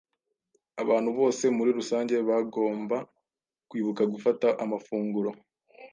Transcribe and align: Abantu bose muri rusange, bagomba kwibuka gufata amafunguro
Abantu 0.81 1.09
bose 1.19 1.43
muri 1.57 1.71
rusange, 1.79 2.15
bagomba 2.29 2.97
kwibuka 3.69 4.03
gufata 4.13 4.47
amafunguro 4.63 5.29